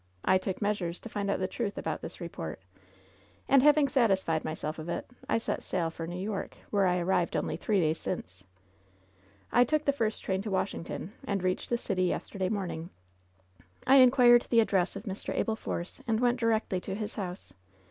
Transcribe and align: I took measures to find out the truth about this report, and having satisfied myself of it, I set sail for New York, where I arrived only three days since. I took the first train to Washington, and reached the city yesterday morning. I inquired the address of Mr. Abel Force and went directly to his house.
I 0.25 0.39
took 0.39 0.63
measures 0.63 0.99
to 1.01 1.09
find 1.09 1.29
out 1.29 1.37
the 1.37 1.47
truth 1.47 1.77
about 1.77 2.01
this 2.01 2.19
report, 2.19 2.59
and 3.47 3.61
having 3.61 3.87
satisfied 3.87 4.43
myself 4.43 4.79
of 4.79 4.89
it, 4.89 5.05
I 5.29 5.37
set 5.37 5.61
sail 5.61 5.91
for 5.91 6.07
New 6.07 6.17
York, 6.19 6.57
where 6.71 6.87
I 6.87 6.97
arrived 6.97 7.35
only 7.35 7.55
three 7.55 7.79
days 7.79 7.99
since. 7.99 8.43
I 9.51 9.63
took 9.63 9.85
the 9.85 9.93
first 9.93 10.23
train 10.23 10.41
to 10.41 10.49
Washington, 10.49 11.13
and 11.23 11.43
reached 11.43 11.69
the 11.69 11.77
city 11.77 12.05
yesterday 12.05 12.49
morning. 12.49 12.89
I 13.85 13.97
inquired 13.97 14.47
the 14.49 14.59
address 14.61 14.95
of 14.95 15.03
Mr. 15.03 15.35
Abel 15.35 15.55
Force 15.55 16.01
and 16.07 16.19
went 16.19 16.39
directly 16.39 16.81
to 16.81 16.95
his 16.95 17.13
house. 17.13 17.53